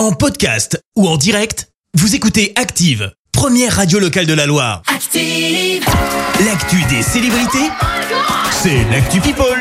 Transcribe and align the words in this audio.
En 0.00 0.12
podcast 0.12 0.82
ou 0.96 1.06
en 1.06 1.18
direct, 1.18 1.68
vous 1.92 2.14
écoutez 2.14 2.54
Active, 2.56 3.12
première 3.32 3.76
radio 3.76 3.98
locale 3.98 4.24
de 4.24 4.32
la 4.32 4.46
Loire. 4.46 4.80
Active. 4.86 5.84
L'actu 6.42 6.82
des 6.88 7.02
célébrités, 7.02 7.68
c'est 8.50 8.82
l'actu 8.90 9.20
People. 9.20 9.60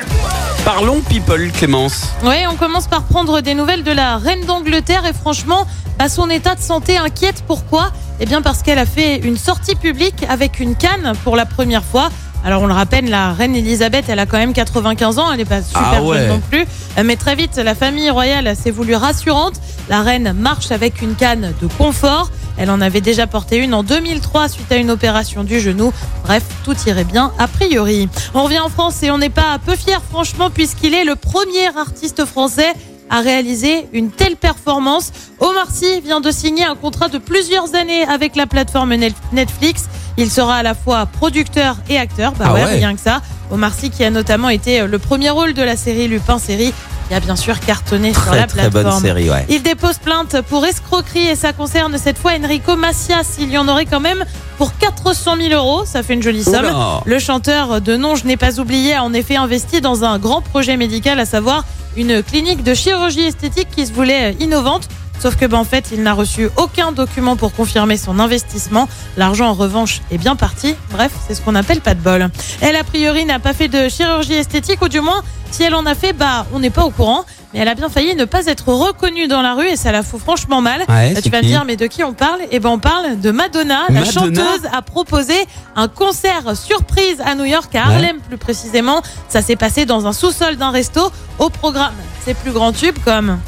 Parlons 0.63 1.01
people, 1.01 1.51
Clémence. 1.51 2.13
Oui, 2.23 2.37
on 2.49 2.55
commence 2.55 2.87
par 2.87 3.03
prendre 3.03 3.41
des 3.41 3.53
nouvelles 3.53 3.83
de 3.83 3.91
la 3.91 4.17
reine 4.17 4.45
d'Angleterre 4.45 5.05
et 5.05 5.11
franchement, 5.11 5.67
bah, 5.97 6.07
son 6.07 6.29
état 6.29 6.55
de 6.55 6.61
santé 6.61 6.95
inquiète. 6.95 7.43
Pourquoi? 7.45 7.91
Eh 8.21 8.25
bien 8.25 8.41
parce 8.41 8.63
qu'elle 8.63 8.79
a 8.79 8.85
fait 8.85 9.17
une 9.17 9.37
sortie 9.37 9.75
publique 9.75 10.23
avec 10.29 10.61
une 10.61 10.77
canne 10.77 11.11
pour 11.25 11.35
la 11.35 11.45
première 11.45 11.83
fois. 11.83 12.11
Alors 12.45 12.61
on 12.61 12.67
le 12.67 12.73
rappelle, 12.73 13.09
la 13.09 13.33
reine 13.33 13.55
Elisabeth, 13.55 14.05
elle 14.07 14.19
a 14.19 14.25
quand 14.25 14.37
même 14.37 14.53
95 14.53 15.19
ans, 15.19 15.31
elle 15.31 15.37
n'est 15.39 15.45
pas 15.45 15.61
super 15.61 15.81
Ah 15.95 16.01
ouais. 16.03 16.17
jeune 16.19 16.29
non 16.29 16.39
plus. 16.39 16.61
Euh, 16.97 17.03
Mais 17.03 17.15
très 17.17 17.35
vite, 17.35 17.57
la 17.57 17.75
famille 17.75 18.09
royale 18.09 18.55
s'est 18.55 18.71
voulue 18.71 18.95
rassurante. 18.95 19.55
La 19.89 20.01
reine 20.01 20.33
marche 20.33 20.71
avec 20.71 21.01
une 21.01 21.15
canne 21.15 21.53
de 21.61 21.67
confort. 21.67 22.31
Elle 22.57 22.69
en 22.71 22.81
avait 22.81 23.01
déjà 23.01 23.25
porté 23.27 23.57
une 23.57 23.73
en 23.73 23.83
2003 23.83 24.49
suite 24.49 24.71
à 24.71 24.75
une 24.75 24.91
opération 24.91 25.43
du 25.45 25.59
genou. 25.61 25.93
Bref, 26.25 26.43
tout 26.65 26.75
irait 26.87 27.05
bien 27.05 27.31
a 27.39 27.47
priori. 27.47 28.09
On 28.33 28.43
revient 28.43 28.59
en 28.59 28.67
France 28.69 29.01
et 29.03 29.11
on 29.11 29.17
n'est 29.17 29.29
pas 29.29 29.57
peu 29.65 29.75
fiers 29.77 29.95
franchement 30.11 30.49
puisqu'il 30.49 30.93
est 30.93 31.05
le 31.05 31.15
premier 31.15 31.67
artiste 31.77 32.25
français 32.25 32.67
à 33.09 33.21
réaliser 33.21 33.87
une 33.93 34.11
telle 34.11 34.35
performance. 34.35 35.11
Omar 35.39 35.67
Sy 35.71 36.01
vient 36.01 36.21
de 36.21 36.31
signer 36.31 36.65
un 36.65 36.75
contrat 36.75 37.07
de 37.09 37.17
plusieurs 37.17 37.75
années 37.75 38.03
avec 38.03 38.35
la 38.35 38.45
plateforme 38.45 38.95
Netflix. 39.31 39.85
Il 40.17 40.29
sera 40.29 40.55
à 40.57 40.63
la 40.63 40.75
fois 40.75 41.05
producteur 41.05 41.77
et 41.89 41.97
acteur. 41.97 42.33
Bah 42.33 42.45
Ah 42.49 42.53
ouais, 42.53 42.63
ouais. 42.65 42.75
rien 42.75 42.93
que 42.95 43.01
ça. 43.01 43.21
Omar 43.51 43.73
Sy 43.73 43.89
qui 43.89 44.03
a 44.03 44.09
notamment 44.11 44.49
été 44.49 44.85
le 44.85 44.99
premier 44.99 45.29
rôle 45.29 45.53
de 45.53 45.63
la 45.63 45.75
série 45.77 46.07
Lupin 46.07 46.37
série 46.39 46.73
qui 47.07 47.15
a 47.15 47.19
bien 47.19 47.35
sûr 47.35 47.59
cartonné 47.59 48.13
sur 48.13 48.31
la 48.35 48.45
très 48.45 48.69
plateforme. 48.69 48.83
bonne 48.83 49.01
série, 49.01 49.29
ouais. 49.31 49.43
Il 49.49 49.63
dépose 49.63 49.97
plainte 49.97 50.41
pour 50.47 50.63
escroquerie 50.63 51.27
et 51.27 51.35
ça 51.35 51.53
concerne 51.53 51.97
cette 51.97 52.19
fois 52.19 52.33
Enrico 52.39 52.75
Macias. 52.75 53.37
Il 53.39 53.49
y 53.49 53.57
en 53.57 53.67
aurait 53.67 53.87
quand 53.87 53.99
même 53.99 54.23
pour 54.59 54.77
400 54.77 55.37
000 55.41 55.53
euros. 55.59 55.85
Ça 55.85 56.03
fait 56.03 56.13
une 56.13 56.21
jolie 56.21 56.43
somme. 56.43 56.67
Le 57.05 57.17
chanteur 57.17 57.81
de 57.81 57.95
nom, 57.97 58.15
je 58.15 58.25
n'ai 58.25 58.37
pas 58.37 58.59
oublié, 58.59 58.93
a 58.93 59.03
en 59.03 59.13
effet 59.13 59.37
investi 59.37 59.81
dans 59.81 60.03
un 60.03 60.19
grand 60.19 60.41
projet 60.41 60.77
médical, 60.77 61.19
à 61.19 61.25
savoir 61.25 61.63
une 61.99 62.23
clinique 62.23 62.63
de 62.63 62.73
chirurgie 62.73 63.25
esthétique 63.25 63.67
qui 63.75 63.85
se 63.85 63.91
voulait 63.91 64.33
innovante. 64.39 64.87
Sauf 65.19 65.35
que, 65.35 65.45
ben, 65.45 65.57
en 65.57 65.65
fait, 65.65 65.89
il 65.91 66.01
n'a 66.01 66.13
reçu 66.13 66.49
aucun 66.55 66.93
document 66.93 67.35
pour 67.35 67.53
confirmer 67.53 67.97
son 67.97 68.19
investissement. 68.19 68.87
L'argent, 69.17 69.49
en 69.49 69.53
revanche, 69.53 69.99
est 70.09 70.17
bien 70.17 70.37
parti. 70.37 70.75
Bref, 70.91 71.11
c'est 71.27 71.33
ce 71.35 71.41
qu'on 71.41 71.55
appelle 71.55 71.81
pas 71.81 71.95
de 71.95 71.99
bol. 71.99 72.29
Elle, 72.61 72.77
a 72.77 72.85
priori, 72.85 73.25
n'a 73.25 73.39
pas 73.39 73.53
fait 73.53 73.67
de 73.67 73.89
chirurgie 73.89 74.35
esthétique, 74.35 74.81
ou 74.81 74.87
du 74.87 75.01
moins, 75.01 75.21
si 75.51 75.63
elle 75.63 75.75
en 75.75 75.85
a 75.85 75.93
fait, 75.93 76.13
bah, 76.13 76.45
on 76.53 76.59
n'est 76.59 76.69
pas 76.69 76.85
au 76.85 76.89
courant. 76.89 77.25
Mais 77.53 77.59
elle 77.61 77.67
a 77.67 77.73
bien 77.75 77.89
failli 77.89 78.15
ne 78.15 78.25
pas 78.25 78.45
être 78.45 78.67
reconnue 78.71 79.27
dans 79.27 79.41
la 79.41 79.55
rue 79.55 79.67
et 79.67 79.75
ça 79.75 79.91
la 79.91 80.03
fout 80.03 80.19
franchement 80.21 80.61
mal. 80.61 80.81
Ouais, 80.87 81.13
Bah, 81.15 81.21
tu 81.21 81.29
vas 81.29 81.41
me 81.41 81.47
dire, 81.47 81.65
mais 81.65 81.75
de 81.77 81.87
qui 81.87 82.03
on 82.03 82.13
parle? 82.13 82.39
Eh 82.51 82.59
ben, 82.59 82.69
on 82.69 82.77
parle 82.79 83.19
de 83.19 83.31
Madonna. 83.31 83.85
La 83.89 84.05
chanteuse 84.05 84.67
a 84.71 84.81
proposé 84.83 85.33
un 85.75 85.87
concert 85.87 86.55
surprise 86.55 87.21
à 87.25 87.33
New 87.35 87.45
York, 87.45 87.73
à 87.75 87.87
Ouais. 87.87 87.95
Harlem 87.95 88.19
plus 88.19 88.37
précisément. 88.37 89.01
Ça 89.29 89.41
s'est 89.41 89.55
passé 89.55 89.85
dans 89.85 90.05
un 90.05 90.13
sous-sol 90.13 90.57
d'un 90.57 90.69
resto. 90.69 91.11
Au 91.39 91.49
programme, 91.49 91.93
ses 92.23 92.35
plus 92.35 92.51
grands 92.51 92.71
tubes 92.73 92.97
comme 93.03 93.39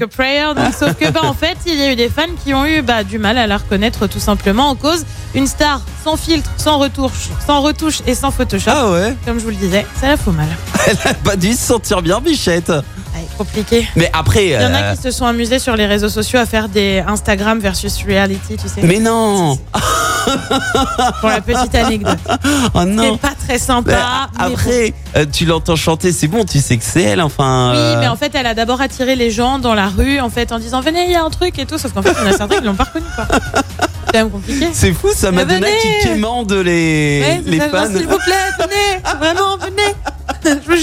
Like 0.00 0.02
a 0.02 0.08
Prayer. 0.08 0.54
Donc, 0.54 0.74
sauf 0.74 0.94
que, 0.94 1.10
bah, 1.10 1.20
en 1.24 1.34
fait, 1.34 1.56
il 1.66 1.74
y 1.74 1.82
a 1.82 1.92
eu 1.92 1.96
des 1.96 2.08
fans 2.08 2.22
qui 2.44 2.54
ont 2.54 2.64
eu 2.64 2.82
bah, 2.82 3.04
du 3.04 3.18
mal 3.18 3.38
à 3.38 3.46
la 3.46 3.56
reconnaître 3.56 4.06
tout 4.06 4.20
simplement 4.20 4.68
en 4.68 4.74
cause 4.74 5.04
une 5.34 5.46
star 5.46 5.80
sans 6.02 6.16
filtre, 6.16 6.50
sans 6.56 6.78
retouche, 6.78 7.28
sans 7.46 7.60
retouche 7.60 8.00
et 8.06 8.14
sans 8.14 8.30
Photoshop. 8.30 8.70
Ah 8.72 8.90
ouais 8.90 9.14
Comme 9.24 9.38
je 9.38 9.44
vous 9.44 9.50
le 9.50 9.56
disais, 9.56 9.86
ça 10.00 10.08
la 10.08 10.16
fout 10.16 10.34
mal. 10.34 10.48
Elle 10.86 10.98
a 11.04 11.14
pas 11.14 11.36
dû 11.36 11.52
se 11.52 11.58
sentir 11.58 12.02
bien, 12.02 12.20
Bichette. 12.20 12.70
Allez, 12.70 13.26
compliqué. 13.36 13.86
Mais 13.96 14.10
après. 14.12 14.46
Il 14.46 14.52
y 14.52 14.56
en 14.56 14.74
a 14.74 14.82
euh, 14.82 14.94
qui 14.94 15.02
se 15.02 15.10
sont 15.10 15.26
amusés 15.26 15.58
sur 15.58 15.76
les 15.76 15.86
réseaux 15.86 16.08
sociaux 16.08 16.38
à 16.38 16.46
faire 16.46 16.68
des 16.68 17.02
Instagram 17.06 17.58
versus 17.58 18.02
reality, 18.06 18.56
tu 18.56 18.68
sais. 18.68 18.82
Mais 18.82 18.98
non 18.98 19.58
Pour 21.20 21.28
la 21.28 21.40
petite 21.40 21.74
anecdote. 21.74 22.18
Oh 22.74 22.84
non 22.84 23.14
C'est 23.14 23.20
pas 23.20 23.34
très 23.34 23.58
sympa. 23.58 24.28
Après, 24.38 24.92
euh, 25.16 25.24
tu 25.30 25.44
l'entends 25.46 25.76
chanter, 25.76 26.12
c'est 26.12 26.28
bon, 26.28 26.44
tu 26.44 26.58
sais 26.58 26.76
que 26.76 26.84
c'est 26.84 27.02
elle, 27.02 27.22
enfin. 27.22 27.70
Oui, 27.72 27.76
euh, 27.78 28.00
mais 28.00 28.08
en 28.08 28.16
fait, 28.16 28.32
elle 28.34 28.46
a 28.46 28.54
d'abord 28.54 28.80
attiré 28.80 29.16
les 29.16 29.30
gens 29.30 29.58
dans 29.58 29.74
la 29.74 29.88
rue, 29.88 30.20
en 30.20 30.30
fait, 30.30 30.52
en 30.52 30.58
disant 30.58 30.80
venez, 30.80 31.04
il 31.04 31.12
y 31.12 31.14
a 31.14 31.24
un 31.24 31.30
truc 31.30 31.58
et 31.58 31.66
tout. 31.66 31.78
Sauf 31.78 31.92
qu'en 31.92 32.02
fait, 32.02 32.16
en 32.20 32.26
a 32.26 32.32
certains 32.32 32.58
qui 32.58 32.64
l'ont 32.64 32.74
pas 32.74 32.84
reconnu, 32.84 33.06
quoi. 33.14 33.26
C'est 34.06 34.12
quand 34.12 34.18
même 34.18 34.30
compliqué. 34.30 34.68
C'est 34.72 34.92
fou, 34.92 35.08
ça 35.14 35.30
Mais 35.30 35.44
Madonna 35.44 35.66
qui 35.82 36.08
quémande 36.08 36.52
les, 36.52 37.20
Ouais, 37.22 37.42
les 37.44 37.60
fans. 37.60 37.86
S'il 37.86 38.06
vous 38.06 38.18
plaît, 38.18 38.34
venez, 38.58 39.02
vraiment, 39.18 39.45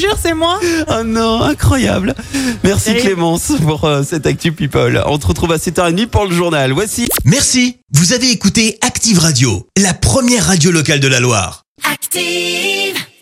jure, 0.03 0.17
c'est 0.21 0.33
moi. 0.33 0.59
Oh 0.89 1.03
non, 1.03 1.41
incroyable. 1.41 2.15
Merci. 2.63 2.95
Clémence 2.95 3.53
pour 3.61 3.85
euh, 3.85 4.03
cette 4.03 4.25
Actu 4.25 4.51
People. 4.51 5.01
On 5.05 5.17
te 5.17 5.27
retrouve 5.27 5.51
à 5.51 5.57
7h30 5.57 6.07
pour 6.07 6.25
le 6.25 6.35
journal. 6.35 6.71
Voici. 6.71 7.07
Merci, 7.25 7.77
vous 7.91 8.13
avez 8.13 8.29
écouté 8.31 8.77
Active 8.81 9.19
Radio, 9.19 9.67
la 9.77 9.93
première 9.93 10.45
radio 10.45 10.71
locale 10.71 10.99
de 10.99 11.07
la 11.07 11.19
Loire. 11.19 11.63
Active. 11.91 13.03